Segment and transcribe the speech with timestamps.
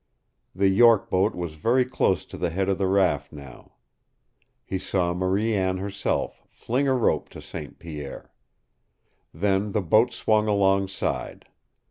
[0.55, 3.73] The York boat was very close to the head of the raft now.
[4.65, 7.77] He saw Marie Anne herself fling a rope to St.
[7.77, 8.33] Pierre.
[9.31, 11.45] Then the boat swung alongside.